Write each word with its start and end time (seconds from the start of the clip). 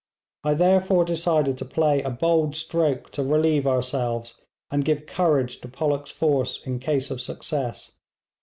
I 0.43 0.55
therefore 0.55 1.05
decided 1.05 1.59
to 1.59 1.63
play 1.65 2.01
a 2.01 2.09
bold 2.09 2.55
stroke 2.55 3.11
to 3.11 3.23
relieve 3.23 3.67
ourselves, 3.67 4.41
and 4.71 4.83
give 4.83 5.05
courage 5.05 5.61
to 5.61 5.67
Pollock's 5.67 6.09
force 6.09 6.59
in 6.65 6.79
case 6.79 7.11
of 7.11 7.21
success. 7.21 7.91